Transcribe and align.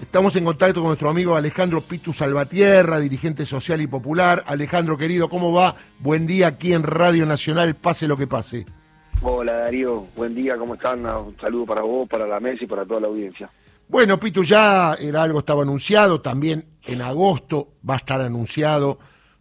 Estamos 0.00 0.34
en 0.34 0.44
contacto 0.44 0.80
con 0.80 0.88
nuestro 0.88 1.10
amigo 1.10 1.36
Alejandro 1.36 1.82
Pitu 1.82 2.14
Salvatierra, 2.14 2.98
dirigente 2.98 3.44
social 3.44 3.82
y 3.82 3.86
popular. 3.86 4.42
Alejandro, 4.46 4.96
querido, 4.96 5.28
¿cómo 5.28 5.52
va? 5.52 5.76
Buen 5.98 6.26
día 6.26 6.48
aquí 6.48 6.72
en 6.72 6.82
Radio 6.82 7.26
Nacional, 7.26 7.76
pase 7.76 8.08
lo 8.08 8.16
que 8.16 8.26
pase. 8.26 8.64
Hola 9.22 9.52
Darío, 9.52 10.06
buen 10.16 10.34
día, 10.34 10.56
¿cómo 10.56 10.74
están? 10.74 11.04
Un 11.04 11.36
saludo 11.38 11.66
para 11.66 11.82
vos, 11.82 12.08
para 12.08 12.26
la 12.26 12.40
mesa 12.40 12.64
y 12.64 12.66
para 12.66 12.86
toda 12.86 13.00
la 13.00 13.08
audiencia. 13.08 13.50
Bueno, 13.88 14.18
Pitu, 14.18 14.42
ya 14.42 14.94
era 14.94 15.22
algo 15.22 15.40
estaba 15.40 15.62
anunciado, 15.62 16.22
también 16.22 16.64
en 16.86 17.02
agosto 17.02 17.74
va 17.88 17.94
a 17.94 17.98
estar 17.98 18.22
anunciado, 18.22 18.98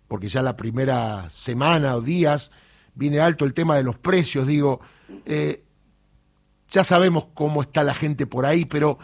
porque 0.10 0.28
ya 0.28 0.44
la 0.44 0.57
primera 0.57 1.30
semana 1.30 1.96
o 1.96 2.02
días 2.02 2.52
viene 2.96 3.21
alto 3.21 3.46
el 3.46 3.54
tema 3.54 3.78
de 3.78 3.84
los 3.84 3.98
precios, 3.98 4.46
digo, 4.46 4.82
eh, 5.26 5.64
ya 6.70 6.84
sabemos 6.84 7.28
cómo 7.34 7.62
está 7.62 7.84
la 7.86 7.94
gente 7.94 8.28
por 8.28 8.46
ahí, 8.46 8.66
pero 8.66 9.00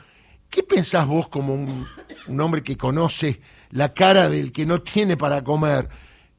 ¿qué 0.50 0.64
pensás 0.64 1.07
vos 1.07 1.27
como 1.27 1.54
un, 1.54 1.86
un 2.28 2.41
hombre 2.41 2.64
que 2.64 2.78
conoce 2.78 3.42
la 3.71 3.93
cara 3.93 4.29
del 4.29 4.51
que 4.51 4.65
no 4.65 4.82
tiene 4.82 5.18
para 5.18 5.43
comer? 5.43 5.87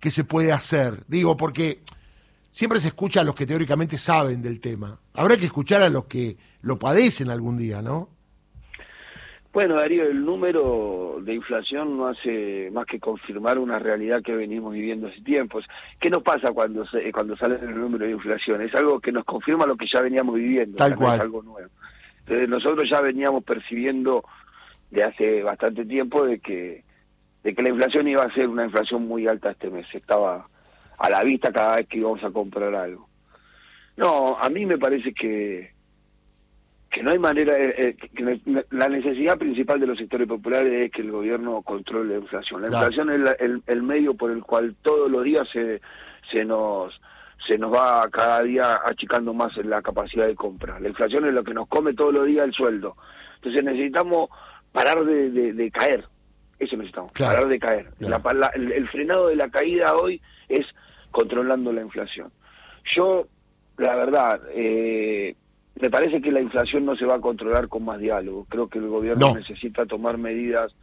¿Qué 0.00 0.10
se 0.10 0.24
puede 0.24 0.52
hacer? 0.52 1.04
Digo, 1.08 1.36
porque 1.36 1.80
siempre 2.50 2.80
se 2.80 2.88
escucha 2.88 3.20
a 3.20 3.24
los 3.24 3.34
que 3.34 3.46
teóricamente 3.46 3.98
saben 3.98 4.40
del 4.40 4.60
tema. 4.60 4.98
Habrá 5.14 5.36
que 5.36 5.46
escuchar 5.46 5.82
a 5.82 5.90
los 5.90 6.06
que 6.06 6.36
lo 6.62 6.78
padecen 6.78 7.30
algún 7.30 7.58
día, 7.58 7.82
¿no? 7.82 8.08
Bueno, 9.56 9.76
Darío, 9.76 10.04
el 10.04 10.22
número 10.22 11.16
de 11.22 11.34
inflación 11.34 11.96
no 11.96 12.08
hace 12.08 12.70
más 12.72 12.84
que 12.84 13.00
confirmar 13.00 13.58
una 13.58 13.78
realidad 13.78 14.20
que 14.22 14.36
venimos 14.36 14.74
viviendo 14.74 15.08
hace 15.08 15.22
tiempos. 15.22 15.64
¿Qué 15.98 16.10
nos 16.10 16.22
pasa 16.22 16.52
cuando 16.52 16.86
se, 16.86 17.10
cuando 17.10 17.38
sale 17.38 17.56
el 17.62 17.74
número 17.74 18.04
de 18.04 18.12
inflación? 18.12 18.60
Es 18.60 18.74
algo 18.74 19.00
que 19.00 19.12
nos 19.12 19.24
confirma 19.24 19.64
lo 19.64 19.76
que 19.76 19.86
ya 19.90 20.02
veníamos 20.02 20.34
viviendo. 20.34 20.76
Tal 20.76 20.94
cual. 20.94 21.14
es 21.14 21.20
algo 21.22 21.42
nuevo. 21.42 21.70
Entonces, 22.26 22.48
nosotros 22.48 22.90
ya 22.90 23.00
veníamos 23.00 23.44
percibiendo 23.44 24.24
de 24.90 25.04
hace 25.04 25.42
bastante 25.44 25.84
tiempo 25.84 26.24
de 26.24 26.40
que 26.40 26.84
de 27.44 27.54
que 27.54 27.62
la 27.62 27.68
inflación 27.68 28.08
iba 28.08 28.24
a 28.24 28.34
ser 28.34 28.48
una 28.48 28.64
inflación 28.64 29.06
muy 29.06 29.28
alta 29.28 29.52
este 29.52 29.70
mes. 29.70 29.86
Estaba 29.94 30.48
a 30.98 31.10
la 31.10 31.22
vista 31.22 31.52
cada 31.52 31.76
vez 31.76 31.86
que 31.86 31.98
íbamos 31.98 32.24
a 32.24 32.32
comprar 32.32 32.74
algo. 32.74 33.08
No, 33.96 34.36
a 34.36 34.48
mí 34.50 34.66
me 34.66 34.78
parece 34.78 35.14
que 35.14 35.70
que 36.90 37.02
no 37.02 37.12
hay 37.12 37.18
manera, 37.18 37.56
eh, 37.58 37.74
eh, 37.76 37.96
que 37.96 38.40
la 38.70 38.88
necesidad 38.88 39.36
principal 39.36 39.78
de 39.78 39.86
los 39.86 39.98
sectores 39.98 40.26
populares 40.26 40.72
es 40.72 40.90
que 40.90 41.02
el 41.02 41.12
gobierno 41.12 41.60
controle 41.62 42.14
la 42.14 42.20
inflación. 42.20 42.62
La 42.62 42.68
inflación 42.68 43.10
es 43.10 43.36
el, 43.38 43.62
el, 43.66 43.82
medio 43.82 44.14
por 44.14 44.30
el 44.30 44.42
cual 44.42 44.74
todos 44.82 45.10
los 45.10 45.22
días 45.22 45.46
se, 45.52 45.80
se 46.30 46.44
nos 46.44 46.98
se 47.46 47.58
nos 47.58 47.72
va 47.72 48.08
cada 48.10 48.42
día 48.42 48.80
achicando 48.84 49.32
más 49.32 49.56
en 49.56 49.70
la 49.70 49.82
capacidad 49.82 50.26
de 50.26 50.34
compra. 50.34 50.80
La 50.80 50.88
inflación 50.88 51.26
es 51.26 51.34
lo 51.34 51.44
que 51.44 51.54
nos 51.54 51.68
come 51.68 51.94
todos 51.94 52.14
los 52.14 52.26
días 52.26 52.44
el 52.44 52.52
sueldo. 52.52 52.96
Entonces 53.36 53.62
necesitamos 53.62 54.30
parar 54.72 55.04
de, 55.04 55.30
de, 55.30 55.70
caer. 55.70 56.04
Eso 56.58 56.76
necesitamos, 56.76 57.12
parar 57.12 57.46
de 57.46 57.58
caer. 57.58 57.90
el, 57.98 58.72
el 58.72 58.88
frenado 58.88 59.28
de 59.28 59.36
la 59.36 59.48
caída 59.48 59.94
hoy 59.94 60.20
es 60.48 60.66
controlando 61.10 61.72
la 61.72 61.82
inflación. 61.82 62.30
Yo, 62.94 63.26
la 63.78 63.94
verdad, 63.96 64.40
eh, 64.54 65.34
me 65.80 65.90
parece 65.90 66.20
que 66.20 66.32
la 66.32 66.40
inflación 66.40 66.84
no 66.84 66.96
se 66.96 67.04
va 67.04 67.16
a 67.16 67.20
controlar 67.20 67.68
con 67.68 67.84
más 67.84 67.98
diálogo. 67.98 68.46
Creo 68.48 68.68
que 68.68 68.78
el 68.78 68.88
gobierno 68.88 69.34
necesita 69.34 69.86
tomar 69.86 70.18
medidas 70.18 70.74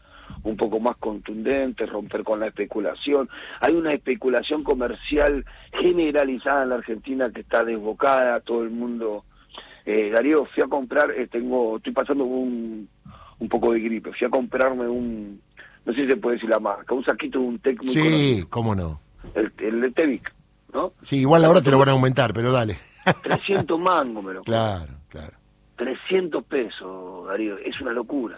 un 0.43 0.57
poco 0.57 0.79
más 0.79 0.97
contundentes, 0.97 1.89
romper 1.89 2.23
con 2.23 2.39
la 2.39 2.47
especulación. 2.47 3.29
Hay 3.61 3.73
una 3.73 3.93
especulación 3.93 4.63
comercial 4.63 5.45
generalizada 5.71 6.63
en 6.63 6.69
la 6.69 6.75
Argentina 6.75 7.31
que 7.33 7.41
está 7.41 7.63
desbocada, 7.63 8.39
todo 8.41 8.63
el 8.63 8.71
mundo... 8.71 9.25
Eh, 9.85 10.11
Darío, 10.15 10.45
fui 10.45 10.63
a 10.63 10.67
comprar, 10.67 11.11
eh, 11.11 11.27
tengo, 11.27 11.75
estoy 11.75 11.91
pasando 11.91 12.23
un, 12.23 12.87
un 13.39 13.49
poco 13.49 13.73
de 13.73 13.81
gripe, 13.81 14.13
fui 14.13 14.25
a 14.25 14.29
comprarme 14.29 14.87
un, 14.87 15.41
no 15.85 15.93
sé 15.93 16.03
si 16.03 16.07
se 16.07 16.17
puede 16.17 16.35
decir 16.35 16.49
la 16.49 16.59
marca, 16.59 16.95
un 16.95 17.03
saquito 17.03 17.39
de 17.39 17.45
un 17.45 17.61
muy 17.83 17.93
Sí, 17.93 18.45
cómo 18.49 18.75
no. 18.75 19.01
El, 19.35 19.51
el 19.57 19.81
de 19.81 19.91
Tevic, 19.91 20.33
¿no? 20.73 20.93
Sí, 21.01 21.17
igual 21.17 21.43
ahora 21.43 21.61
te 21.61 21.71
lo 21.71 21.77
van 21.77 21.89
a 21.89 21.91
aumentar, 21.93 22.33
pero 22.33 22.51
dale. 22.51 22.77
300 23.23 23.79
mangos 23.79 24.23
me 24.23 24.33
lo 24.33 24.41
Claro, 24.43 24.93
claro. 25.09 25.33
300 25.75 26.43
pesos, 26.45 27.27
Darío, 27.27 27.57
es 27.57 27.79
una 27.81 27.91
locura. 27.91 28.37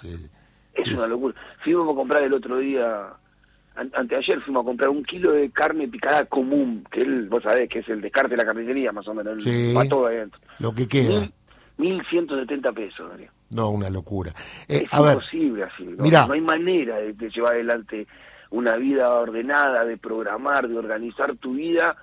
Es 0.76 0.92
una 0.92 1.08
locura. 1.08 1.36
Fuimos 1.64 1.90
a 1.92 1.96
comprar 1.96 2.24
el 2.24 2.34
otro 2.34 2.58
día, 2.58 3.14
anteayer 3.76 4.42
fuimos 4.42 4.62
a 4.62 4.66
comprar 4.66 4.90
un 4.90 5.04
kilo 5.04 5.32
de 5.32 5.50
carne 5.52 5.88
picada 5.88 6.26
común, 6.26 6.86
que 6.92 7.02
él, 7.02 7.28
vos 7.30 7.44
sabés, 7.44 7.70
que 7.70 7.80
es 7.80 7.90
el 7.90 8.02
descarte 8.02 8.32
de 8.32 8.38
la 8.38 8.46
carnicería, 8.46 8.92
más 8.92 9.08
o 9.08 9.14
menos. 9.14 9.44
Sí, 9.44 9.74
todo 9.90 10.08
adentro. 10.08 10.40
Lo 10.60 10.74
que 10.74 10.88
queda. 10.88 11.22
Mil, 11.78 11.98
1170 11.98 12.72
pesos, 12.72 13.10
Darío. 13.10 13.32
No, 13.50 13.70
una 13.70 13.90
locura. 13.90 14.34
Eh, 14.68 14.86
es 14.90 15.00
imposible 15.00 15.64
así. 15.64 15.84
¿no? 15.84 16.28
no 16.28 16.34
hay 16.34 16.42
manera 16.42 16.98
de, 16.98 17.14
de 17.14 17.30
llevar 17.30 17.54
adelante 17.54 18.08
una 18.50 18.76
vida 18.78 19.14
ordenada, 19.14 19.86
de 19.86 19.98
programar, 19.98 20.68
de 20.68 20.78
organizar 20.78 21.36
tu 21.38 21.54
vida 21.54 21.96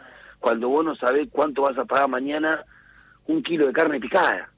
cuando 0.43 0.69
vos 0.69 0.85
no 0.85 0.95
sabés 0.97 1.29
cuánto 1.31 1.63
vas 1.63 1.79
a 1.79 1.85
pagar 1.85 2.09
mañana 2.09 2.65
un 3.27 3.43
kilo 3.43 3.67
de 3.67 3.73
carne 3.73 4.01
picada. 4.01 4.51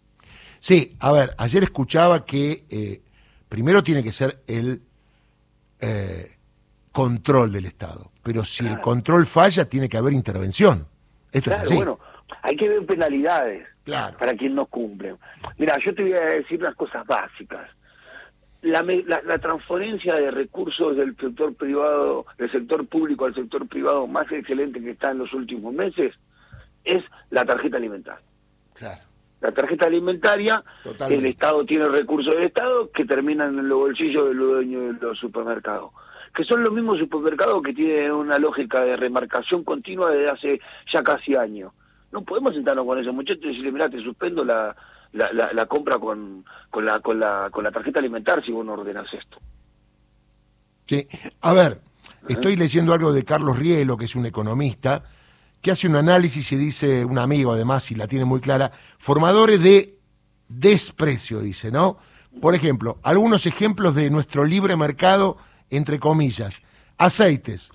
Sí, 0.59 0.97
a 0.99 1.13
ver, 1.13 1.35
ayer 1.37 1.63
escuchaba 1.63 2.25
que 2.25 2.65
eh, 2.71 3.03
primero 3.49 3.83
tiene 3.83 4.03
que 4.03 4.13
ser 4.13 4.43
el 4.47 4.83
eh, 5.81 6.37
control 6.93 7.53
del 7.53 7.67
Estado, 7.67 8.11
pero 8.23 8.45
si 8.45 8.67
el 8.67 8.81
control 8.81 9.27
falla 9.27 9.69
tiene 9.69 9.89
que 9.89 9.97
haber 9.97 10.13
intervención. 10.13 10.87
Esto 11.33 11.51
es 11.51 11.59
así. 11.59 11.75
bueno, 11.75 11.99
hay 12.43 12.57
que 12.57 12.69
ver 12.69 12.87
penalidades 12.87 13.67
para 13.85 14.35
quien 14.35 14.55
no 14.55 14.67
cumple. 14.67 15.17
Mira, 15.59 15.77
yo 15.79 15.95
te 15.95 16.03
voy 16.03 16.13
a 16.13 16.37
decir 16.37 16.61
unas 16.61 16.75
cosas 16.77 17.07
básicas. 17.07 17.69
La, 18.63 18.83
la, 18.83 19.21
la, 19.23 19.39
transferencia 19.39 20.15
de 20.15 20.31
recursos 20.31 20.97
del 20.97 21.15
sector 21.17 21.55
privado, 21.55 22.25
del 22.39 22.51
sector 22.51 22.87
público 22.87 23.27
al 23.27 23.35
sector 23.35 23.69
privado 23.69 24.07
más 24.07 24.31
excelente 24.33 24.81
que 24.81 24.93
está 24.93 25.11
en 25.11 25.19
los 25.19 25.35
últimos 25.35 25.75
meses 25.75 26.15
es 26.83 27.03
la 27.29 27.45
tarjeta 27.45 27.77
alimentaria. 27.77 28.25
Claro. 28.73 29.03
La 29.45 29.53
tarjeta 29.53 29.85
alimentaria, 29.89 30.65
el 31.11 31.27
Estado 31.27 31.67
tiene 31.67 31.87
recursos 31.87 32.35
del 32.35 32.45
Estado 32.45 32.91
que 32.91 33.05
terminan 33.05 33.59
en 33.59 33.69
los 33.69 33.77
bolsillos 33.77 34.29
de 34.29 34.33
los 34.33 34.53
dueños 34.53 34.99
de 34.99 35.07
los 35.07 35.19
supermercados. 35.19 35.91
Que 36.35 36.45
son 36.45 36.65
los 36.65 36.73
mismos 36.73 36.99
supermercados 36.99 37.63
que 37.63 37.75
tienen 37.75 38.13
una 38.13 38.39
lógica 38.39 38.83
de 38.83 38.97
remarcación 38.97 39.63
continua 39.63 40.11
desde 40.11 40.31
hace 40.31 40.61
ya 40.91 41.03
casi 41.03 41.37
años. 41.37 41.75
No 42.11 42.23
podemos 42.23 42.55
sentarnos 42.55 42.87
con 42.87 42.99
esos 42.99 43.13
muchachos 43.13 43.45
y 43.45 43.49
decirle, 43.49 43.73
mira, 43.73 43.91
te 43.91 44.03
suspendo 44.03 44.47
la, 44.47 44.75
la, 45.13 45.53
la, 45.53 45.67
compra 45.67 45.99
con, 45.99 46.43
con, 46.71 46.87
la, 46.87 47.01
con, 47.01 47.21
la, 47.21 47.51
con 47.51 47.65
la 47.65 47.71
tarjeta 47.71 48.01
alimentaria 48.01 48.43
si 48.43 48.51
vos 48.51 48.65
no 48.65 48.73
ordenas 48.73 49.13
esto. 49.13 49.37
Sí, 50.87 51.07
a 51.43 51.53
ver, 51.53 51.83
estoy 52.31 52.57
leyendo 52.57 52.95
algo 52.95 53.13
de 53.13 53.27
Carlos 53.27 53.59
Rielo, 53.59 53.99
que 53.99 54.07
es 54.07 54.17
un 54.17 54.25
economista, 54.25 55.03
que 55.65 55.71
hace 55.71 55.89
un 55.89 55.97
análisis 55.97 56.53
y 56.53 56.57
dice, 56.57 57.07
un 57.07 57.19
amigo 57.19 57.51
además, 57.51 57.91
y 57.91 57.95
la 57.95 58.07
tiene 58.07 58.27
muy 58.27 58.41
clara, 58.41 58.71
formadores 58.99 59.63
de 59.63 59.99
desprecio, 60.47 61.41
dice, 61.41 61.71
¿no? 61.71 61.97
Por 62.43 62.55
ejemplo, 62.55 62.99
algunos 63.03 63.47
ejemplos 63.47 63.95
de 63.95 64.11
nuestro 64.11 64.45
libre 64.45 64.77
mercado, 64.77 65.39
entre 65.71 65.99
comillas, 65.99 66.61
aceites, 66.99 67.71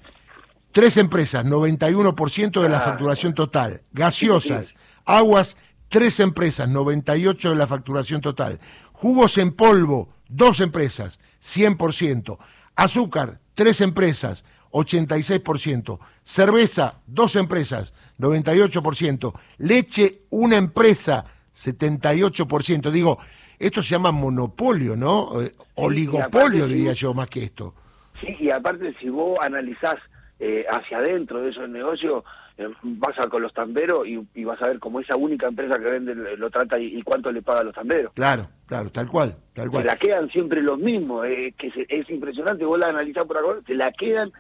tres 0.72 0.98
empresas, 0.98 1.44
91% 1.44 2.62
de 2.62 2.70
la 2.70 2.80
facturación 2.80 3.34
total, 3.34 3.82
gaseosas, 3.92 4.76
aguas, 5.04 5.58
tres 5.90 6.20
empresas, 6.20 6.70
98% 6.70 7.50
de 7.50 7.56
la 7.56 7.66
facturación 7.66 8.22
total. 8.22 8.60
Jugos 8.94 9.40
en 9.40 9.52
polvo, 9.52 10.10
dos 10.28 10.60
empresas, 10.60 11.20
100%. 11.44 12.38
Azúcar, 12.76 13.42
tres 13.56 13.82
empresas, 13.82 14.46
86%. 14.72 16.00
Cerveza, 16.24 17.02
dos 17.08 17.36
empresas, 17.36 17.94
98%. 18.20 19.34
Leche, 19.58 20.22
una 20.30 20.58
empresa, 20.58 21.26
78%. 21.56 22.92
Digo, 22.92 23.20
esto 23.58 23.82
se 23.82 23.90
llama 23.90 24.12
monopolio, 24.12 24.96
¿no? 24.96 25.42
Eh, 25.42 25.54
oligopolio, 25.76 26.68
diría 26.68 26.94
yo, 26.94 27.14
más 27.14 27.28
que 27.28 27.44
esto. 27.44 27.74
Sí, 28.22 28.36
y 28.40 28.52
aparte 28.52 28.94
si 29.00 29.10
vos 29.10 29.38
analizás 29.42 29.96
eh, 30.40 30.66
hacia 30.70 30.98
adentro 30.98 31.42
de 31.42 31.50
esos 31.50 31.70
negocios, 31.70 32.24
eh, 32.58 32.68
vas 32.82 33.18
a 33.20 33.28
con 33.28 33.42
los 33.42 33.54
tamberos 33.54 34.06
y, 34.06 34.44
vas 34.44 34.62
a 34.62 34.68
ver 34.68 34.80
cómo 34.80 35.00
esa 35.00 35.16
única 35.16 35.48
empresa 35.48 35.80
que 35.80 35.92
vende 35.92 36.14
lo 36.14 36.50
trata 36.50 36.78
y, 36.78 37.02
cuánto 37.04 37.32
le 37.32 37.42
paga 37.42 37.62
a 37.62 37.64
los 37.64 37.74
tamberos. 37.74 38.12
Claro, 38.14 38.50
claro, 38.66 38.92
tal 38.92 39.08
cual, 39.08 39.38
tal 39.54 39.70
cual. 39.70 39.84
Se 39.84 39.88
la 39.88 39.96
quedan 39.96 40.30
siempre 40.30 40.62
los 40.62 40.78
mismos, 40.78 41.26
eh, 41.26 41.54
que 41.58 41.72
es 41.88 42.10
impresionante, 42.10 42.66
vos 42.66 42.78
la 42.78 42.88
analizás 42.90 43.26
por 43.26 43.38
acá, 43.38 43.62
se 43.66 43.76
la 43.76 43.92
quedan 43.94 44.32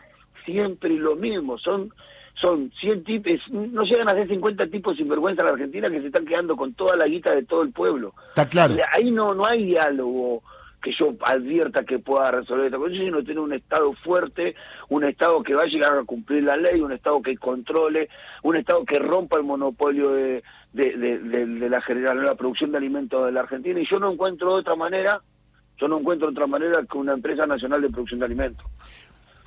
siempre 0.51 0.89
los 0.91 1.17
mismos, 1.17 1.61
son 1.61 1.91
son 2.39 2.71
100 2.79 3.03
tipos, 3.03 3.33
no 3.51 3.83
llegan 3.83 4.07
a 4.07 4.13
ser 4.13 4.27
50 4.27 4.67
tipos 4.67 4.95
sinvergüenza 4.95 5.41
en 5.41 5.47
la 5.47 5.53
Argentina 5.53 5.89
que 5.89 5.99
se 5.99 6.07
están 6.07 6.25
quedando 6.25 6.55
con 6.55 6.73
toda 6.73 6.95
la 6.95 7.05
guita 7.05 7.35
de 7.35 7.43
todo 7.43 7.63
el 7.63 7.71
pueblo. 7.71 8.13
Está 8.29 8.47
claro. 8.47 8.75
Ahí 8.93 9.11
no, 9.11 9.33
no 9.33 9.45
hay 9.45 9.65
diálogo 9.65 10.41
que 10.81 10.93
yo 10.93 11.13
advierta 11.21 11.83
que 11.83 11.99
pueda 11.99 12.31
resolver 12.31 12.67
esta 12.67 12.77
cuestión, 12.77 13.05
sino 13.05 13.23
tener 13.23 13.39
un 13.39 13.53
Estado 13.53 13.91
fuerte, 13.93 14.55
un 14.87 15.03
Estado 15.03 15.43
que 15.43 15.53
va 15.53 15.63
a 15.63 15.67
llegar 15.67 15.97
a 15.97 16.05
cumplir 16.05 16.43
la 16.43 16.55
ley, 16.55 16.79
un 16.79 16.93
Estado 16.93 17.21
que 17.21 17.35
controle, 17.37 18.07
un 18.43 18.55
Estado 18.55 18.85
que 18.85 18.99
rompa 18.99 19.37
el 19.37 19.43
monopolio 19.43 20.11
de, 20.11 20.41
de, 20.71 20.97
de, 20.97 21.19
de, 21.19 21.69
la, 21.69 21.83
la 22.13 22.35
producción 22.35 22.71
de 22.71 22.77
alimentos 22.77 23.25
de 23.25 23.33
la 23.33 23.41
Argentina. 23.41 23.79
Y 23.81 23.85
yo 23.85 23.99
no 23.99 24.13
encuentro 24.13 24.53
otra 24.53 24.75
manera 24.75 25.21
Yo 25.77 25.87
no 25.87 25.99
encuentro 25.99 26.29
otra 26.29 26.47
manera 26.47 26.83
que 26.89 26.97
una 26.97 27.13
empresa 27.13 27.45
nacional 27.45 27.81
de 27.81 27.89
producción 27.89 28.19
de 28.19 28.25
alimentos. 28.25 28.65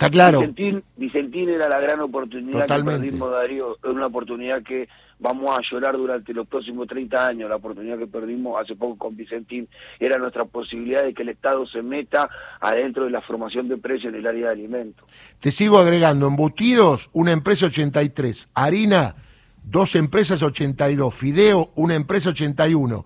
Está 0.03 0.11
claro. 0.11 0.41
Vicentín, 0.41 0.83
Vicentín 0.97 1.49
era 1.49 1.69
la 1.69 1.79
gran 1.79 2.01
oportunidad 2.01 2.63
Totalmente. 2.63 2.93
que 2.93 3.07
perdimos, 3.07 3.31
Darío. 3.31 3.77
Es 3.77 3.85
una 3.85 4.07
oportunidad 4.07 4.63
que 4.65 4.89
vamos 5.21 5.57
a 5.57 5.63
llorar 5.71 5.97
durante 5.97 6.35
los 6.35 6.49
próximos 6.49 6.89
30 6.89 7.29
años. 7.29 7.49
La 7.49 7.55
oportunidad 7.57 7.99
que 7.99 8.09
perdimos 8.09 8.61
hace 8.61 8.75
poco 8.75 8.99
con 8.99 9.17
Vicentín 9.17 9.69
era 10.01 10.19
nuestra 10.19 10.45
posibilidad 10.45 11.05
de 11.05 11.15
que 11.15 11.23
el 11.23 11.29
Estado 11.29 11.65
se 11.67 11.83
meta 11.83 12.29
adentro 12.61 13.05
de 13.05 13.11
la 13.11 13.21
formación 13.21 13.69
de 13.69 13.77
precios 13.77 14.13
en 14.13 14.19
el 14.19 14.27
área 14.27 14.47
de 14.47 14.53
alimentos. 14.53 15.09
Te 15.39 15.53
sigo 15.53 15.79
agregando, 15.79 16.27
embutidos, 16.27 17.09
una 17.13 17.31
empresa 17.31 17.67
83, 17.67 18.51
harina, 18.55 19.15
dos 19.63 19.95
empresas 19.95 20.43
82, 20.43 21.15
fideo, 21.15 21.71
una 21.77 21.95
empresa 21.95 22.31
81. 22.31 23.05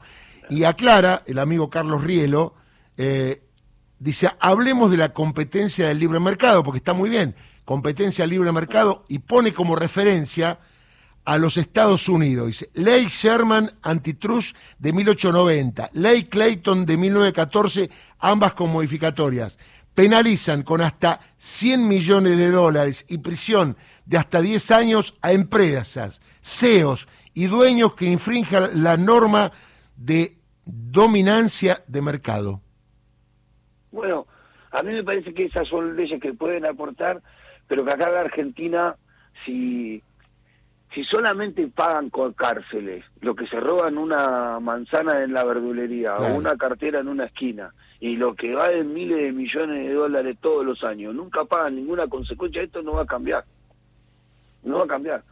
Y 0.48 0.64
aclara 0.64 1.22
el 1.26 1.38
amigo 1.38 1.68
Carlos 1.68 2.02
Rielo, 2.02 2.54
eh, 2.96 3.42
dice, 3.98 4.30
hablemos 4.40 4.90
de 4.90 4.96
la 4.96 5.12
competencia 5.12 5.88
del 5.88 5.98
libre 5.98 6.20
mercado, 6.20 6.62
porque 6.62 6.78
está 6.78 6.92
muy 6.92 7.10
bien, 7.10 7.34
competencia 7.64 8.26
libre 8.26 8.52
mercado, 8.52 9.04
y 9.08 9.18
pone 9.20 9.52
como 9.52 9.76
referencia 9.76 10.58
a 11.24 11.38
los 11.38 11.56
Estados 11.56 12.08
Unidos. 12.08 12.46
Dice, 12.46 12.70
Ley 12.74 13.06
Sherman 13.06 13.70
Antitrust 13.82 14.56
de 14.78 14.92
1890, 14.92 15.90
Ley 15.92 16.24
Clayton 16.24 16.86
de 16.86 16.96
1914, 16.96 17.90
ambas 18.20 18.54
con 18.54 18.70
modificatorias. 18.70 19.58
Penalizan 19.94 20.62
con 20.62 20.82
hasta 20.82 21.20
100 21.38 21.88
millones 21.88 22.36
de 22.36 22.50
dólares 22.50 23.04
y 23.08 23.18
prisión 23.18 23.76
de 24.04 24.18
hasta 24.18 24.40
10 24.40 24.70
años 24.70 25.14
a 25.22 25.32
empresas, 25.32 26.20
CEOs 26.42 27.08
y 27.34 27.46
dueños 27.46 27.94
que 27.94 28.04
infrinjan 28.04 28.82
la 28.82 28.96
norma 28.96 29.52
de 29.96 30.38
dominancia 30.64 31.82
de 31.86 32.02
mercado. 32.02 32.60
Bueno, 33.96 34.26
a 34.72 34.82
mí 34.82 34.92
me 34.92 35.02
parece 35.02 35.32
que 35.32 35.46
esas 35.46 35.66
son 35.66 35.96
leyes 35.96 36.20
que 36.20 36.34
pueden 36.34 36.66
aportar, 36.66 37.22
pero 37.66 37.82
que 37.82 37.94
acá 37.94 38.08
en 38.08 38.14
la 38.14 38.20
Argentina, 38.20 38.94
si, 39.44 40.02
si 40.94 41.02
solamente 41.04 41.66
pagan 41.68 42.10
con 42.10 42.34
cárceles 42.34 43.04
lo 43.22 43.34
que 43.34 43.46
se 43.46 43.58
roban 43.58 43.96
una 43.96 44.60
manzana 44.60 45.24
en 45.24 45.32
la 45.32 45.44
verdulería 45.44 46.14
Claro. 46.16 46.34
o 46.34 46.36
una 46.36 46.56
cartera 46.58 47.00
en 47.00 47.08
una 47.08 47.24
esquina, 47.24 47.72
y 47.98 48.16
lo 48.16 48.34
que 48.34 48.54
va 48.54 48.70
en 48.70 48.92
miles 48.92 49.16
de 49.16 49.32
millones 49.32 49.88
de 49.88 49.94
dólares 49.94 50.36
todos 50.42 50.62
los 50.66 50.84
años, 50.84 51.14
nunca 51.14 51.46
pagan 51.46 51.76
ninguna 51.76 52.06
consecuencia, 52.06 52.62
esto 52.62 52.82
no 52.82 52.92
va 52.92 53.02
a 53.02 53.06
cambiar. 53.06 53.44
No 54.62 54.78
va 54.78 54.84
a 54.84 54.88
cambiar. 54.88 55.22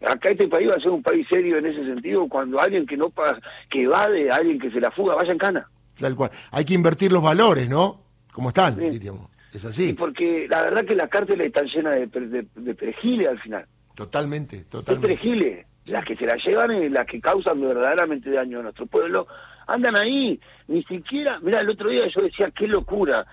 Acá 0.00 0.30
este 0.30 0.48
país 0.48 0.70
va 0.70 0.76
a 0.76 0.80
ser 0.80 0.90
un 0.90 1.02
país 1.02 1.26
serio 1.30 1.58
en 1.58 1.66
ese 1.66 1.84
sentido 1.84 2.26
cuando 2.28 2.58
alguien 2.58 2.86
que 2.86 2.96
no 2.96 3.10
paga, 3.10 3.38
que 3.68 3.82
evade, 3.82 4.30
alguien 4.30 4.58
que 4.58 4.70
se 4.70 4.80
la 4.80 4.90
fuga, 4.90 5.14
vaya 5.16 5.32
en 5.32 5.38
cana. 5.38 5.68
Tal 6.00 6.14
cual. 6.16 6.30
Hay 6.50 6.64
que 6.64 6.72
invertir 6.74 7.12
los 7.12 7.22
valores, 7.22 7.68
¿no? 7.68 8.05
Como 8.36 8.50
están, 8.50 8.76
Sí. 8.76 8.90
diríamos. 8.90 9.30
Es 9.50 9.62
Sí, 9.62 9.68
así. 9.68 9.92
porque 9.94 10.46
la 10.50 10.60
verdad 10.60 10.84
que 10.84 10.94
las 10.94 11.08
cárceles 11.08 11.46
están 11.46 11.64
llenas 11.68 11.96
de, 11.96 12.06
de, 12.20 12.46
de 12.54 12.74
perejiles 12.74 13.26
al 13.30 13.40
final. 13.40 13.64
Totalmente, 13.94 14.58
¿Qué 14.58 14.64
totalmente. 14.64 15.08
perejiles? 15.08 15.66
Las 15.86 16.04
que 16.04 16.16
se 16.16 16.26
las 16.26 16.44
llevan 16.44 16.70
y 16.82 16.90
las 16.90 17.06
que 17.06 17.18
causan 17.18 17.58
verdaderamente 17.62 18.28
daño 18.30 18.58
a 18.58 18.64
nuestro 18.64 18.84
pueblo. 18.84 19.26
Andan 19.68 19.96
ahí, 19.96 20.38
ni 20.68 20.82
siquiera... 20.84 21.40
Mira, 21.40 21.60
el 21.60 21.70
otro 21.70 21.88
día 21.88 22.02
yo 22.14 22.20
decía, 22.22 22.50
qué 22.50 22.68
locura. 22.68 23.24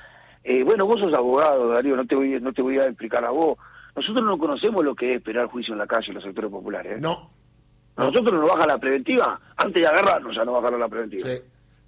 Eh, 0.41 0.63
bueno, 0.63 0.85
vos 0.85 1.01
sos 1.01 1.13
abogado, 1.13 1.67
Darío, 1.67 1.97
no 1.97 2.05
te, 2.07 2.15
voy, 2.15 2.39
no 2.39 2.53
te 2.53 2.61
voy 2.61 2.77
a 2.79 2.85
explicar 2.85 3.25
a 3.25 3.31
vos. 3.31 3.57
Nosotros 3.93 4.25
no 4.25 4.37
conocemos 4.37 4.85
lo 4.85 4.95
que 4.95 5.11
es 5.11 5.17
esperar 5.17 5.47
juicio 5.47 5.73
en 5.73 5.79
la 5.79 5.87
calle 5.87 6.07
en 6.07 6.13
los 6.15 6.23
sectores 6.23 6.49
populares. 6.49 6.93
¿eh? 6.97 7.01
No. 7.01 7.29
Nosotros 7.97 8.31
nos 8.31 8.49
baja 8.49 8.65
la 8.67 8.77
preventiva. 8.77 9.37
Antes 9.57 9.81
de 9.81 9.87
agarrarnos 9.89 10.33
ya 10.33 10.45
nos 10.45 10.55
bajaron 10.55 10.79
la 10.79 10.87
preventiva. 10.87 11.27
Sí. 11.29 11.37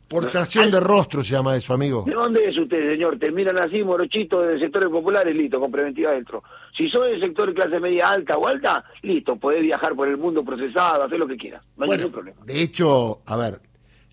Por 0.07 0.29
tracción 0.29 0.69
de 0.69 0.79
rostro 0.79 1.23
se 1.23 1.31
llama 1.31 1.55
eso, 1.55 1.73
amigo. 1.73 2.03
¿De 2.05 2.13
dónde 2.13 2.47
es 2.47 2.57
usted, 2.57 2.91
señor? 2.93 3.17
Te 3.17 3.31
miran 3.31 3.57
así, 3.59 3.83
morochito, 3.83 4.41
de 4.41 4.59
sectores 4.59 4.89
populares, 4.89 5.35
listo, 5.35 5.59
con 5.59 5.71
preventiva 5.71 6.11
dentro. 6.11 6.43
Si 6.77 6.87
sos 6.89 7.05
del 7.05 7.19
sector 7.21 7.47
de 7.49 7.53
clase 7.55 7.79
media 7.79 8.11
alta 8.11 8.37
o 8.37 8.47
alta, 8.47 8.83
listo, 9.01 9.35
podés 9.37 9.61
viajar 9.63 9.95
por 9.95 10.07
el 10.07 10.17
mundo 10.17 10.43
procesado, 10.45 11.03
hacer 11.03 11.17
lo 11.17 11.27
que 11.27 11.37
quieras. 11.37 11.63
No 11.75 11.83
hay 11.83 11.87
Bueno, 11.87 12.03
ningún 12.03 12.13
problema. 12.13 12.41
de 12.45 12.61
hecho, 12.61 13.21
a 13.25 13.35
ver, 13.35 13.61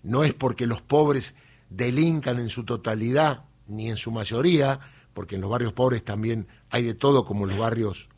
no 0.01 0.23
es 0.23 0.33
porque 0.33 0.65
los 0.65 0.81
pobres 0.81 1.35
delincan 1.69 2.39
en 2.39 2.49
su 2.49 2.63
totalidad, 2.65 3.43
ni 3.67 3.89
en 3.89 3.97
su 3.97 4.11
mayoría, 4.11 4.79
porque 5.13 5.35
en 5.35 5.41
los 5.41 5.49
barrios 5.51 5.73
pobres 5.73 6.03
también 6.03 6.47
hay 6.71 6.83
de 6.83 6.95
todo, 6.95 7.23
como 7.23 7.43
en 7.45 7.51
los 7.51 7.59
barrios 7.59 8.09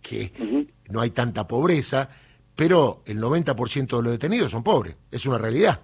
que 0.00 0.32
no 0.88 1.00
hay 1.02 1.10
tanta 1.10 1.46
pobreza, 1.46 2.08
pero 2.56 3.02
el 3.06 3.20
90% 3.20 3.96
de 3.98 4.02
los 4.02 4.12
detenidos 4.12 4.50
son 4.52 4.62
pobres, 4.62 4.96
es 5.10 5.26
una 5.26 5.36
realidad. 5.38 5.82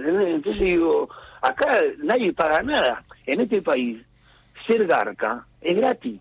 ¿Entendés? 0.00 0.34
Entonces 0.36 0.62
digo, 0.62 1.08
acá 1.42 1.80
nadie 2.02 2.32
paga 2.32 2.62
nada. 2.62 3.04
En 3.26 3.40
este 3.40 3.62
país, 3.62 3.98
ser 4.66 4.86
garca 4.86 5.46
es 5.60 5.76
gratis. 5.76 6.20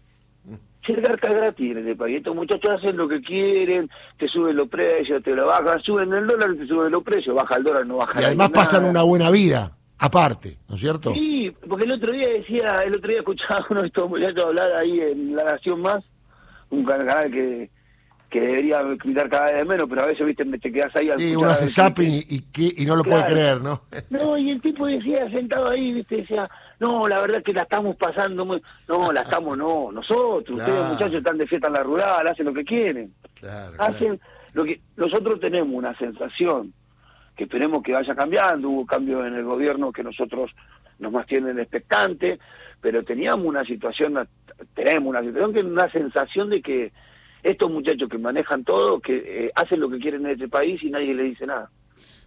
Ser 0.86 1.02
garca 1.02 1.30
es 1.30 1.36
gratis 1.36 1.72
en 1.72 1.78
este 1.80 1.96
país. 1.96 2.18
Estos 2.18 2.36
muchachos 2.36 2.70
hacen 2.78 2.98
lo 2.98 3.08
que 3.08 3.22
quieren, 3.22 3.90
te 4.18 4.28
suben 4.28 4.56
los 4.56 4.68
precios, 4.70 5.22
te 5.24 5.36
lo 5.36 5.46
bajan, 5.46 5.82
suben 5.82 6.12
el 6.14 6.26
dólar, 6.28 6.56
te 6.56 6.68
suben 6.68 6.92
los 6.92 7.04
precios, 7.04 7.36
baja 7.36 7.56
el 7.58 7.64
dólar, 7.64 7.86
no 7.86 7.98
baja 7.98 8.22
Y 8.22 8.26
además 8.26 8.50
nada. 8.50 8.62
pasan 8.62 8.86
una 8.86 9.04
buena 9.04 9.30
vida, 9.30 9.72
aparte, 9.98 10.58
¿no 10.68 10.76
es 10.76 10.82
cierto? 10.82 11.14
Sí, 11.14 11.52
porque 11.68 11.86
el 11.86 11.92
otro 11.92 12.12
día 12.14 12.30
decía, 12.30 12.82
el 12.86 12.96
otro 12.96 13.10
día 13.10 13.20
escuchaba 13.20 13.60
a 13.60 13.66
uno 13.70 13.82
de 13.82 13.88
estos 13.88 14.10
muchachos 14.10 14.46
hablar 14.46 14.74
ahí 14.76 15.00
en 15.02 15.36
La 15.36 15.44
Nación 15.44 15.82
Más, 15.82 16.04
un 16.70 16.86
canal 16.86 17.30
que, 17.32 17.70
que 18.30 18.40
debería 18.42 18.80
quitar 19.02 19.28
cada 19.30 19.52
vez 19.52 19.66
menos, 19.66 19.88
pero 19.90 20.04
a 20.04 20.06
veces, 20.06 20.26
viste, 20.26 20.46
te 20.46 20.72
quedas 20.72 20.96
ahí 20.96 21.10
al 21.10 21.20
Y 21.20 21.36
uno 21.36 21.50
hace 21.50 21.68
zapping 21.68 22.10
y, 22.10 22.24
y, 22.30 22.40
que- 22.52 22.74
y 22.78 22.86
no 22.86 22.96
lo 22.96 23.04
Claro. 23.04 23.22
puede 23.24 23.34
creer, 23.34 23.62
¿no? 23.62 23.82
No, 24.12 24.38
y 24.38 24.52
el 24.52 24.62
tipo 24.62 24.86
decía, 24.86 25.30
sentado 25.32 25.70
ahí, 25.72 25.94
viste, 25.94 26.18
decía, 26.18 26.48
no, 26.80 27.08
la 27.08 27.20
verdad 27.22 27.42
que 27.44 27.54
la 27.54 27.64
estamos 27.64 27.96
pasando 27.96 28.46
muy... 28.46 28.62
No, 28.88 29.12
la 29.12 29.22
estamos, 29.22 29.58
no, 29.58 29.92
nosotros, 29.92 30.56
Claro. 30.58 30.72
ustedes 30.74 30.90
muchachos 30.92 31.16
están 31.16 31.38
de 31.40 31.48
fiesta 31.48 31.68
en 31.68 31.74
la 31.74 31.84
rural, 31.84 32.28
hacen 32.28 32.46
lo 32.46 32.54
que 32.54 32.64
quieren. 32.64 33.14
Claro, 33.40 33.74
hacen 33.80 34.20
lo 34.54 34.64
que 34.64 34.80
nosotros 34.98 35.40
tenemos 35.40 35.74
una 35.74 35.98
sensación 35.98 36.74
que 37.36 37.46
esperemos 37.46 37.82
que 37.82 37.94
vaya 37.94 38.14
cambiando 38.16 38.68
hubo 38.70 38.86
cambios 38.86 39.26
en 39.26 39.34
el 39.36 39.44
gobierno 39.46 39.92
que 39.94 40.04
nosotros 40.04 40.52
nos 41.00 41.12
mantienen 41.12 41.58
expectantes 41.60 42.38
pero 42.82 43.04
teníamos 43.04 43.46
una 43.46 43.64
situación 43.64 44.28
tenemos 44.74 45.08
una 45.08 45.22
situación 45.22 45.54
que 45.54 45.60
es 45.60 45.66
una 45.66 45.90
sensación 45.92 46.50
de 46.50 46.62
que 46.62 46.92
estos 47.44 47.72
muchachos 47.72 48.10
que 48.10 48.18
manejan 48.18 48.64
todo 48.64 49.00
que 49.00 49.18
eh, 49.46 49.52
hacen 49.56 49.80
lo 49.80 49.90
que 49.90 50.00
quieren 50.00 50.26
en 50.26 50.34
este 50.34 50.48
país 50.48 50.82
y 50.84 50.90
nadie 50.90 51.14
le 51.14 51.24
dice 51.24 51.46
nada 51.46 51.70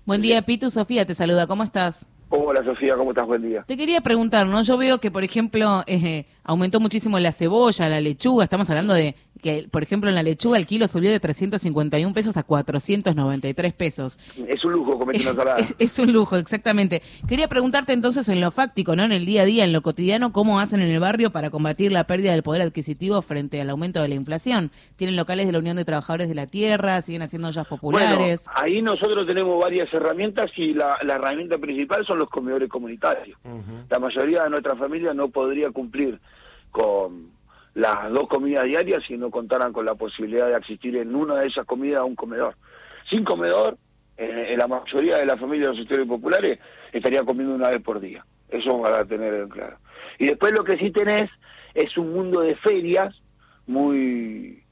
Buen 0.05 0.21
día, 0.21 0.43
Pitu. 0.43 0.69
Sofía 0.69 1.07
te 1.07 1.15
saluda. 1.15 1.47
¿Cómo 1.47 1.63
estás? 1.63 2.09
hola 2.35 2.65
Sofía 2.65 2.97
cómo 2.97 3.11
estás 3.11 3.27
buen 3.27 3.43
día 3.43 3.61
Te 3.61 3.77
quería 3.77 4.01
preguntar, 4.01 4.47
¿no? 4.47 4.63
Yo 4.63 4.79
veo 4.79 4.99
que, 4.99 5.11
por 5.11 5.23
ejemplo, 5.23 5.83
eh, 5.87 6.25
aumentó 6.45 6.81
muchísimo 6.81 7.19
la 7.19 7.33
cebolla, 7.33 7.89
la 7.89 8.01
lechuga. 8.01 8.45
Estamos 8.45 8.69
hablando 8.71 8.95
de 8.95 9.15
que, 9.41 9.69
por 9.71 9.83
ejemplo, 9.83 10.09
en 10.09 10.15
la 10.15 10.23
lechuga 10.23 10.57
el 10.57 10.67
kilo 10.67 10.87
subió 10.87 11.11
de 11.11 11.21
351 11.21 12.15
pesos 12.15 12.37
a 12.37 12.45
493 12.45 13.73
pesos. 13.75 14.19
es 14.47 14.65
un 14.65 14.73
lujo 14.73 14.99
comer 14.99 15.21
una 15.21 15.31
ensalada 15.31 15.59
Es, 15.59 15.75
es 15.79 15.99
un 15.99 16.13
lujo, 16.13 16.37
exactamente. 16.37 17.03
Quería 17.29 17.49
preguntarte 17.49 17.93
entonces 17.93 18.29
en 18.29 18.41
lo 18.41 18.51
fáctico, 18.51 18.95
¿no? 18.95 19.05
En 19.05 19.13
el 19.13 19.27
día 19.27 19.43
a 19.43 19.45
día, 19.45 19.65
en 19.65 19.73
lo 19.73 19.83
cotidiano, 19.83 20.33
¿cómo 20.33 20.61
hacen 20.61 20.81
en 20.81 20.91
el 20.91 21.01
barrio 21.01 21.31
para 21.33 21.51
combatir 21.51 21.93
la 21.93 22.05
pérdida 22.05 22.33
del 22.33 22.43
poder 22.43 22.63
adquisitivo 22.63 23.21
frente 23.21 23.61
al 23.61 23.71
aumento 23.71 24.01
de 24.01 24.09
la 24.09 24.15
inflación? 24.15 24.71
¿Tienen 24.97 25.17
locales 25.17 25.47
de 25.47 25.53
la 25.53 25.59
Unión 25.59 25.77
de 25.77 25.85
Trabajadores 25.85 26.29
de 26.29 26.35
la 26.35 26.47
Tierra? 26.47 27.01
¿Siguen 27.03 27.23
haciendo 27.23 27.49
ollas 27.49 27.67
populares? 27.67 28.45
Bueno, 28.47 28.61
ahí 28.65 28.83
nosotros 28.83 29.27
tenemos 29.27 29.61
varias 29.61 29.93
herramientas 29.93 30.51
y 30.57 30.73
la, 30.75 30.97
la 31.03 31.15
herramienta 31.15 31.59
principal 31.59 32.07
son 32.07 32.19
los 32.19 32.29
comedores 32.29 32.69
comunitarios. 32.69 33.39
La 33.91 33.99
mayoría 33.99 34.45
de 34.45 34.51
nuestra 34.51 34.77
familia 34.77 35.13
no 35.15 35.29
podría 35.29 35.71
cumplir 35.71 36.21
con 36.73 37.31
las 37.75 38.11
dos 38.11 38.29
comidas 38.29 38.65
diarias 38.65 39.05
si 39.07 39.17
no 39.17 39.31
contaran 39.31 39.73
con 39.73 39.87
la 39.87 39.95
posibilidad 39.95 40.49
de 40.49 40.57
asistir 40.57 40.97
en 40.97 41.15
una 41.15 41.37
de 41.37 41.47
esas 41.47 41.65
comidas 41.65 42.01
a 42.01 42.05
un 42.05 42.17
comedor. 42.17 42.57
Sin 43.09 43.25
comedor, 43.25 43.79
en 44.17 44.59
la 44.59 44.67
mayoría 44.67 45.19
de 45.19 45.27
las 45.27 45.41
familias 45.41 45.69
de 45.69 45.77
los 45.77 45.79
sectores 45.79 46.07
populares 46.07 46.59
estaría 46.93 47.23
comiendo 47.23 47.55
una 47.55 47.71
vez 47.71 47.83
por 47.83 48.01
día. 48.01 48.25
Eso 48.49 48.79
van 48.79 48.95
a 48.95 49.05
tener 49.05 49.33
en 49.35 49.49
claro. 49.49 49.79
Y 50.19 50.27
después 50.27 50.53
lo 50.53 50.65
que 50.65 50.77
sí 50.77 50.91
tenés 50.91 51.31
es 51.75 51.97
un 51.97 52.13
mundo 52.13 52.41
de 52.41 52.55
ferias 52.57 53.15
muy 53.67 54.63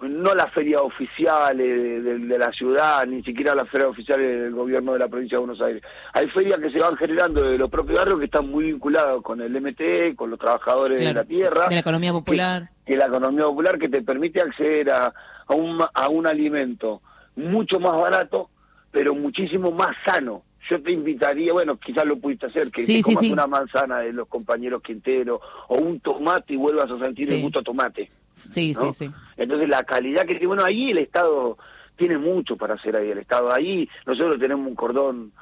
no 0.00 0.34
las 0.34 0.52
ferias 0.52 0.82
oficiales 0.82 1.56
de, 1.66 2.00
de- 2.02 2.18
de 2.18 2.38
la 2.38 2.52
ciudad, 2.52 3.06
ni 3.06 3.22
siquiera 3.22 3.54
las 3.54 3.68
ferias 3.70 3.88
oficiales 3.90 4.42
del 4.42 4.52
gobierno 4.54 4.92
de 4.92 4.98
la 4.98 5.08
provincia 5.08 5.38
de 5.38 5.44
Buenos 5.46 5.62
Aires. 5.62 5.82
Hay 6.12 6.28
ferias 6.28 6.58
que 6.58 6.70
se 6.70 6.78
van 6.78 6.94
generando 6.96 7.42
de 7.42 7.56
los 7.56 7.70
propios 7.70 7.98
barrios 7.98 8.18
que 8.18 8.26
están 8.26 8.50
muy 8.50 8.64
vinculados 8.66 9.22
con 9.22 9.40
el 9.40 9.58
MTE, 9.60 10.14
con 10.14 10.28
los 10.30 10.38
trabajadores 10.38 10.98
de 11.00 11.14
la 11.14 11.24
tierra. 11.24 11.68
de 11.68 11.74
la 11.76 11.80
economía 11.80 12.12
popular. 12.12 12.68
Que, 12.84 12.92
que 12.92 12.98
la 12.98 13.06
economía 13.06 13.44
popular 13.44 13.78
que 13.78 13.88
te 13.88 14.02
permite 14.02 14.40
acceder 14.42 14.90
a, 14.90 15.06
a, 15.46 15.54
un, 15.54 15.78
a 15.94 16.08
un 16.10 16.26
alimento 16.26 17.00
mucho 17.36 17.80
más 17.80 17.98
barato, 18.00 18.50
pero 18.90 19.14
muchísimo 19.14 19.70
más 19.70 19.96
sano. 20.04 20.42
Yo 20.70 20.80
te 20.82 20.92
invitaría, 20.92 21.52
bueno, 21.52 21.76
quizás 21.78 22.04
lo 22.04 22.16
pudiste 22.18 22.46
hacer, 22.46 22.70
que 22.70 22.82
Sí, 22.82 22.96
te 22.98 23.02
comas 23.02 23.20
sí. 23.20 23.32
una 23.32 23.46
manzana 23.46 23.98
de 24.00 24.12
los 24.12 24.28
compañeros 24.28 24.82
Quintero 24.82 25.40
o 25.68 25.76
un 25.76 25.98
tomate 26.00 26.52
y 26.52 26.56
vuelvas 26.56 26.90
a 26.90 26.98
sentir 27.04 27.32
el 27.32 27.40
gusto 27.42 27.60
a 27.60 27.62
tomate. 27.62 28.10
Sí, 28.48 28.72
¿no? 28.74 28.92
sí, 28.92 29.06
sí. 29.06 29.14
Entonces 29.36 29.68
la 29.68 29.82
calidad 29.84 30.24
que 30.24 30.46
bueno, 30.46 30.64
ahí 30.64 30.90
el 30.90 30.98
Estado 30.98 31.58
tiene 31.96 32.18
mucho 32.18 32.56
para 32.56 32.74
hacer 32.74 32.96
ahí, 32.96 33.10
el 33.10 33.18
Estado 33.18 33.52
ahí, 33.52 33.88
nosotros 34.06 34.38
tenemos 34.40 34.66
un 34.66 34.74
cordón 34.74 35.32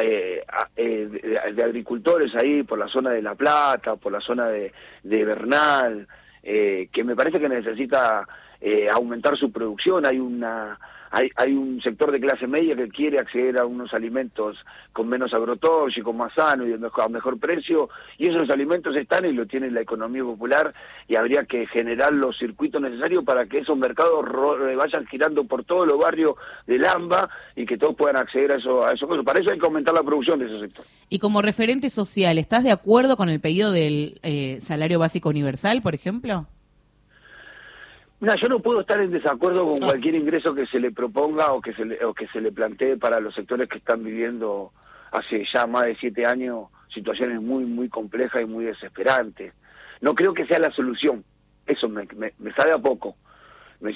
eh, 0.00 0.44
de, 0.76 1.62
agricultores 1.62 2.34
ahí 2.34 2.62
por 2.62 2.78
la 2.78 2.88
zona 2.88 3.10
de 3.10 3.22
La 3.22 3.34
Plata, 3.34 3.96
por 3.96 4.12
la 4.12 4.20
zona 4.20 4.48
de, 4.48 4.72
de 5.02 5.24
Bernal, 5.24 6.06
que 6.42 7.04
me 7.04 7.14
parece 7.14 7.38
que 7.38 7.48
necesita 7.48 8.26
aumentar 8.92 9.36
su 9.36 9.52
producción. 9.52 10.06
Hay 10.06 10.18
una 10.18 10.78
hay, 11.10 11.30
hay 11.36 11.54
un 11.54 11.80
sector 11.82 12.12
de 12.12 12.20
clase 12.20 12.46
media 12.46 12.76
que 12.76 12.88
quiere 12.88 13.18
acceder 13.18 13.58
a 13.58 13.66
unos 13.66 13.92
alimentos 13.94 14.56
con 14.92 15.08
menos 15.08 15.32
agrotóxicos, 15.32 16.14
más 16.14 16.32
sanos 16.34 16.66
y 16.68 16.72
a 16.72 17.08
mejor 17.08 17.38
precio, 17.38 17.88
y 18.18 18.28
esos 18.28 18.50
alimentos 18.50 18.94
están 18.96 19.24
y 19.24 19.32
lo 19.32 19.46
tiene 19.46 19.70
la 19.70 19.80
economía 19.80 20.22
popular, 20.22 20.74
y 21.06 21.16
habría 21.16 21.44
que 21.44 21.66
generar 21.66 22.12
los 22.12 22.36
circuitos 22.38 22.80
necesarios 22.80 23.24
para 23.24 23.46
que 23.46 23.58
esos 23.58 23.76
mercados 23.76 24.24
eh, 24.68 24.76
vayan 24.76 25.06
girando 25.06 25.44
por 25.44 25.64
todos 25.64 25.86
los 25.86 25.98
barrios 25.98 26.34
del 26.66 26.84
AMBA 26.84 27.28
y 27.56 27.66
que 27.66 27.78
todos 27.78 27.94
puedan 27.96 28.16
acceder 28.16 28.52
a 28.52 28.56
eso, 28.56 28.86
a 28.86 28.92
eso. 28.92 29.06
Para 29.24 29.40
eso 29.40 29.52
hay 29.52 29.58
que 29.58 29.66
aumentar 29.66 29.94
la 29.94 30.02
producción 30.02 30.38
de 30.38 30.46
ese 30.46 30.60
sector. 30.60 30.84
Y 31.08 31.18
como 31.18 31.42
referente 31.42 31.88
social, 31.88 32.38
¿estás 32.38 32.64
de 32.64 32.70
acuerdo 32.70 33.16
con 33.16 33.28
el 33.28 33.40
pedido 33.40 33.72
del 33.72 34.18
eh, 34.22 34.58
salario 34.60 34.98
básico 34.98 35.28
universal, 35.28 35.82
por 35.82 35.94
ejemplo? 35.94 36.46
Mira, 38.20 38.34
yo 38.34 38.48
no 38.48 38.58
puedo 38.58 38.80
estar 38.80 39.00
en 39.00 39.12
desacuerdo 39.12 39.64
con 39.64 39.78
cualquier 39.78 40.16
ingreso 40.16 40.52
que 40.52 40.66
se 40.66 40.80
le 40.80 40.90
proponga 40.90 41.52
o 41.52 41.60
que 41.60 41.72
se 41.74 41.84
le, 41.84 42.04
o 42.04 42.12
que 42.12 42.26
se 42.28 42.40
le 42.40 42.50
plantee 42.50 42.96
para 42.96 43.20
los 43.20 43.32
sectores 43.34 43.68
que 43.68 43.78
están 43.78 44.02
viviendo 44.02 44.72
hace 45.12 45.46
ya 45.52 45.66
más 45.66 45.84
de 45.84 45.96
siete 45.96 46.26
años 46.26 46.66
situaciones 46.92 47.40
muy, 47.40 47.64
muy 47.64 47.88
complejas 47.88 48.42
y 48.42 48.46
muy 48.46 48.64
desesperantes. 48.64 49.54
No 50.00 50.14
creo 50.14 50.34
que 50.34 50.46
sea 50.46 50.58
la 50.58 50.72
solución. 50.72 51.24
Eso 51.64 51.88
me, 51.88 52.08
me, 52.16 52.52
sabe 52.54 52.72
a 52.72 52.78
poco. 52.78 53.16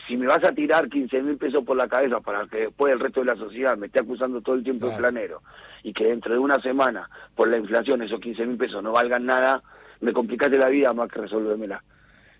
si 0.06 0.16
me 0.16 0.26
vas 0.26 0.44
a 0.44 0.52
tirar 0.52 0.88
15 0.88 1.22
mil 1.22 1.36
pesos 1.36 1.64
por 1.64 1.76
la 1.76 1.88
cabeza 1.88 2.20
para 2.20 2.46
que 2.46 2.58
después 2.58 2.92
el 2.92 3.00
resto 3.00 3.20
de 3.20 3.26
la 3.26 3.36
sociedad 3.36 3.76
me 3.76 3.86
esté 3.86 4.00
acusando 4.00 4.40
todo 4.40 4.54
el 4.54 4.62
tiempo 4.62 4.88
de 4.88 4.96
planero 4.96 5.42
y 5.82 5.92
que 5.92 6.04
dentro 6.04 6.32
de 6.32 6.38
una 6.38 6.60
semana, 6.60 7.08
por 7.34 7.48
la 7.48 7.58
inflación, 7.58 8.02
esos 8.02 8.20
15 8.20 8.46
mil 8.46 8.56
pesos 8.56 8.84
no 8.84 8.92
valgan 8.92 9.26
nada, 9.26 9.62
me 10.00 10.12
complicaste 10.12 10.58
la 10.58 10.68
vida 10.68 10.92
más 10.92 11.10
que 11.10 11.20
resolvérmela. 11.20 11.82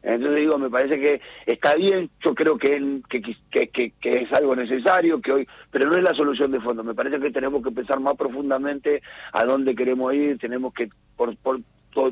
Entonces 0.02 0.40
digo, 0.40 0.59
me 0.59 0.68
parece 0.68 0.99
que 0.99 1.21
está 1.47 1.76
bien, 1.76 2.11
yo 2.25 2.35
creo 2.35 2.59
que, 2.59 3.00
que, 3.09 3.21
que, 3.68 3.92
que, 4.00 4.11
es 4.11 4.32
algo 4.32 4.56
necesario, 4.56 5.21
que 5.21 5.32
hoy, 5.32 5.49
pero 5.71 5.88
no 5.88 5.97
es 5.97 6.02
la 6.02 6.14
solución 6.14 6.50
de 6.50 6.61
fondo. 6.61 6.82
Me 6.82 6.94
parece 6.94 7.21
que 7.21 7.30
tenemos 7.30 7.62
que 7.62 7.71
pensar 7.71 8.00
más 8.00 8.14
profundamente 8.14 9.00
a 9.32 9.44
dónde 9.44 9.76
queremos 9.76 10.12
ir, 10.12 10.38
tenemos 10.38 10.75
que, 10.75 10.90
por, 11.16 11.37
por, 11.37 11.61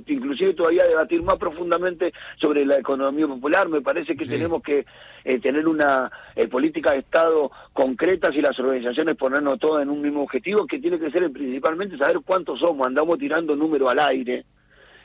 inclusive 0.06 0.54
todavía 0.54 0.84
debatir 0.84 1.22
más 1.22 1.36
profundamente 1.36 2.12
sobre 2.40 2.64
la 2.64 2.78
economía 2.78 3.26
popular. 3.26 3.68
Me 3.68 3.80
parece 3.80 4.14
que 4.14 4.26
tenemos 4.26 4.62
que 4.62 4.84
eh, 5.24 5.40
tener 5.40 5.66
una 5.66 6.10
eh, 6.36 6.46
política 6.46 6.92
de 6.92 6.98
Estado 6.98 7.50
concreta 7.72 8.30
y 8.32 8.40
las 8.40 8.58
organizaciones 8.60 9.16
ponernos 9.16 9.58
todos 9.58 9.82
en 9.82 9.90
un 9.90 10.00
mismo 10.00 10.22
objetivo, 10.22 10.66
que 10.66 10.78
tiene 10.78 10.98
que 10.98 11.10
ser 11.10 11.28
principalmente 11.32 11.98
saber 11.98 12.20
cuántos 12.24 12.60
somos. 12.60 12.86
Andamos 12.86 13.18
tirando 13.18 13.56
números 13.56 13.90
al 13.90 13.98
aire 13.98 14.44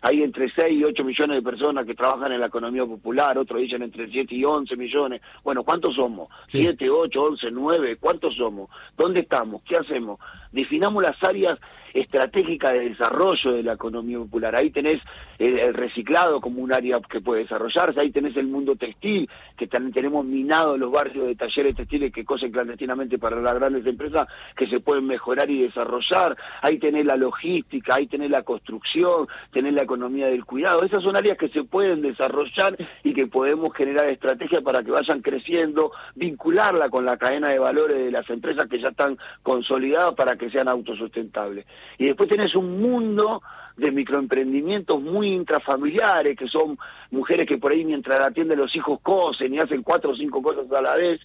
hay 0.08 0.22
entre 0.22 0.52
6 0.52 0.72
y 0.72 0.84
8 0.84 1.04
millones 1.04 1.38
de 1.38 1.42
personas 1.42 1.84
que 1.84 1.96
trabajan 1.96 2.32
en 2.32 2.40
la 2.40 2.46
economía 2.46 2.86
popular, 2.86 3.40
otros 3.40 3.60
dicen 3.60 3.82
entre 3.82 4.08
7 4.08 4.36
y 4.36 4.46
11 4.46 4.76
millones. 4.76 5.20
Bueno, 5.44 5.64
¿cuántos 5.64 5.96
somos? 5.96 6.30
7, 6.50 6.88
8, 6.92 7.20
11, 7.20 7.50
9, 7.50 7.98
¿cuántos 8.00 8.36
somos? 8.36 8.70
¿Dónde 8.96 9.22
estamos? 9.22 9.64
¿Qué 9.64 9.76
hacemos? 9.76 10.20
Definamos 10.52 11.02
las 11.02 11.18
áreas 11.24 11.58
estratégica 11.96 12.74
de 12.74 12.90
desarrollo 12.90 13.54
de 13.54 13.64
la 13.64 13.74
economía 13.74 14.20
popular. 14.20 14.56
Ahí 14.56 14.70
tenés 14.70 15.02
el, 15.40 15.74
reciclado 15.74 16.42
como 16.42 16.62
un 16.62 16.74
área 16.74 17.00
que 17.10 17.22
puede 17.22 17.44
desarrollarse, 17.44 18.00
ahí 18.00 18.12
tenés 18.12 18.36
el 18.36 18.48
mundo 18.48 18.76
textil, 18.76 19.30
que 19.58 19.68
también 19.68 19.94
tenemos 19.94 20.26
minado 20.26 20.78
los 20.78 20.92
barrios 20.92 21.28
de 21.28 21.36
talleres 21.36 21.76
textiles 21.76 22.12
que 22.12 22.26
cosen 22.26 22.52
clandestinamente 22.52 23.18
para 23.18 23.40
las 23.40 23.56
grandes 23.56 23.86
empresas 23.86 24.28
que 24.56 24.68
se 24.68 24.82
pueden 24.82 25.06
mejorar 25.06 25.50
y 25.50 25.64
desarrollar, 25.64 26.36
ahí 26.62 26.78
tenés 26.80 27.06
la 27.06 27.16
logística, 27.16 27.96
ahí 27.96 28.08
tenés 28.08 28.30
la 28.30 28.44
construcción, 28.44 29.28
tenés 29.52 29.74
la 29.74 29.84
economía 29.84 30.28
del 30.28 30.44
cuidado. 30.44 30.84
Esas 30.84 31.02
son 31.02 31.16
áreas 31.16 31.38
que 31.38 31.50
se 31.50 31.64
pueden 31.64 32.02
desarrollar 32.02 32.76
y 33.04 33.14
que 33.14 33.28
podemos 33.28 33.74
generar 33.74 34.10
estrategias 34.10 34.62
para 34.62 34.84
que 34.84 34.92
vayan 34.92 35.22
creciendo, 35.22 35.92
vincularla 36.16 36.90
con 36.90 37.06
la 37.06 37.16
cadena 37.16 37.50
de 37.50 37.60
valores 37.60 37.98
de 37.98 38.12
las 38.12 38.30
empresas 38.30 38.66
que 38.66 38.82
ya 38.82 38.90
están 38.90 39.18
consolidadas 39.44 40.14
para 40.14 40.36
que 40.36 40.50
sean 40.50 40.68
autosustentables. 40.68 41.66
Y 41.98 42.06
después 42.06 42.30
tenés 42.30 42.56
un 42.56 42.82
mundo 42.82 43.42
de 43.78 43.92
microemprendimientos 43.92 45.02
muy 45.02 45.34
intrafamiliares, 45.34 46.38
que 46.38 46.48
son 46.48 46.78
mujeres 47.12 47.48
que 47.48 47.58
por 47.58 47.72
ahí 47.72 47.84
mientras 47.84 48.20
atienden 48.22 48.60
los 48.60 48.76
hijos 48.76 49.00
cosen 49.02 49.54
y 49.54 49.60
hacen 49.60 49.84
cuatro 49.84 50.12
o 50.12 50.16
cinco 50.16 50.42
cosas 50.42 50.72
a 50.72 50.82
la 50.82 50.96
vez, 50.96 51.20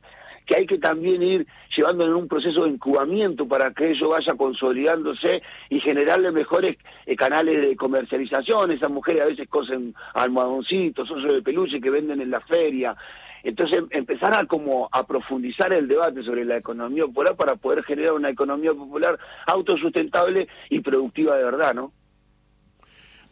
que 0.47 0.57
hay 0.57 0.67
que 0.67 0.79
también 0.79 1.23
ir 1.23 1.47
llevando 1.77 2.05
en 2.05 2.15
un 2.15 2.27
proceso 2.27 2.65
de 2.65 2.71
incubamiento 2.71 3.47
para 3.47 3.73
que 3.73 3.91
ello 3.91 4.09
vaya 4.09 4.35
consolidándose 4.35 5.43
y 5.69 5.79
generarle 5.81 6.33
mejores 6.33 6.77
eh, 7.07 7.15
canales 7.15 7.65
de 7.65 7.77
comercialización. 7.77 8.73
Esas 8.73 8.91
mujeres 8.91 9.23
a 9.23 9.27
veces 9.27 9.49
cosen 9.49 9.95
almohadoncitos, 10.15 11.09
osos 11.09 11.33
de 11.33 11.43
peluche 11.43 11.81
que 11.81 11.91
venden 11.91 12.21
en 12.21 12.31
la 12.31 12.41
feria. 12.41 12.97
Entonces 13.43 13.79
em, 13.79 13.87
empezar 13.91 14.35
a 14.35 14.45
como 14.47 14.89
a 14.93 15.07
profundizar 15.07 15.73
el 15.73 15.89
debate 15.89 16.23
sobre 16.23 16.45
la 16.45 16.57
economía 16.57 17.03
popular 17.05 17.37
para 17.37 17.57
poder 17.57 17.83
generar 17.85 18.13
una 18.13 18.31
economía 18.31 18.73
popular 18.73 19.19
autosustentable 19.47 20.49
y 20.69 20.81
productiva 20.81 21.37
de 21.37 21.45
verdad, 21.45 21.75
¿no? 21.75 21.93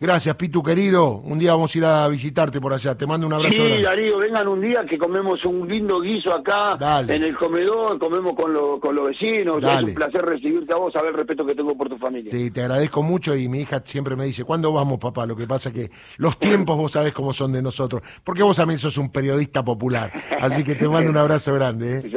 Gracias, 0.00 0.36
Pitu, 0.36 0.62
querido. 0.62 1.16
Un 1.24 1.40
día 1.40 1.52
vamos 1.52 1.74
a 1.74 1.78
ir 1.78 1.84
a 1.84 2.06
visitarte 2.06 2.60
por 2.60 2.72
allá. 2.72 2.96
Te 2.96 3.04
mando 3.04 3.26
un 3.26 3.32
abrazo. 3.32 3.52
Sí, 3.52 3.82
Darío, 3.82 4.18
vengan 4.18 4.46
un 4.46 4.60
día 4.60 4.84
que 4.88 4.96
comemos 4.96 5.44
un 5.44 5.66
lindo 5.66 6.00
guiso 6.00 6.32
acá 6.32 6.78
en 7.08 7.24
el 7.24 7.36
comedor, 7.36 7.98
comemos 7.98 8.34
con, 8.34 8.78
con 8.78 8.94
los 8.94 9.08
vecinos. 9.08 9.58
Es 9.60 9.82
un 9.82 9.94
placer 9.94 10.22
recibirte 10.22 10.72
a 10.72 10.76
vos, 10.76 10.92
saber 10.92 11.10
el 11.10 11.16
respeto 11.16 11.44
que 11.44 11.54
tengo 11.56 11.76
por 11.76 11.88
tu 11.88 11.98
familia. 11.98 12.30
Sí, 12.30 12.52
te 12.52 12.60
agradezco 12.60 13.02
mucho 13.02 13.34
y 13.34 13.48
mi 13.48 13.62
hija 13.62 13.82
siempre 13.84 14.14
me 14.14 14.24
dice, 14.24 14.44
¿cuándo 14.44 14.72
vamos, 14.72 14.98
papá? 15.00 15.26
Lo 15.26 15.34
que 15.34 15.48
pasa 15.48 15.70
es 15.70 15.74
que 15.74 15.90
los 16.18 16.38
tiempos 16.38 16.76
vos 16.76 16.92
sabés 16.92 17.12
cómo 17.12 17.32
son 17.32 17.50
de 17.50 17.60
nosotros, 17.60 18.00
porque 18.22 18.44
vos 18.44 18.56
también 18.56 18.78
sos 18.78 18.98
un 18.98 19.10
periodista 19.10 19.64
popular. 19.64 20.12
Así 20.40 20.62
que 20.62 20.76
te 20.76 20.88
mando 20.88 21.10
un 21.10 21.16
abrazo 21.16 21.52
grande. 21.54 21.98
¿eh? 22.04 22.12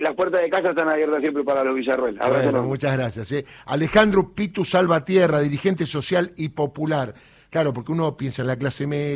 Las 0.00 0.14
puertas 0.14 0.42
de 0.42 0.50
casa 0.50 0.68
están 0.70 0.90
abiertas 0.90 1.22
siempre 1.22 1.42
para 1.44 1.64
los 1.64 1.74
Villarroel. 1.74 2.18
Bueno, 2.18 2.62
muchas 2.64 2.94
gracias. 2.94 3.32
¿eh? 3.32 3.46
Alejandro 3.64 4.34
Pitu 4.34 4.66
Salvatierra, 4.66 5.40
dirigente 5.40 5.86
social 5.86 6.32
y 6.36 6.50
popular. 6.50 7.05
Claro, 7.50 7.72
porque 7.72 7.92
uno 7.92 8.16
piensa 8.16 8.42
en 8.42 8.48
la 8.48 8.56
clase 8.56 8.86
media. 8.86 9.14